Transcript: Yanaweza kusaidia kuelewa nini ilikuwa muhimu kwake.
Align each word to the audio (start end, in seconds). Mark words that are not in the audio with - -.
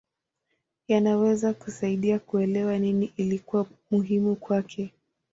Yanaweza 0.87 1.53
kusaidia 1.53 2.19
kuelewa 2.19 2.77
nini 2.79 3.13
ilikuwa 3.17 3.65
muhimu 3.91 4.35
kwake. 4.35 4.91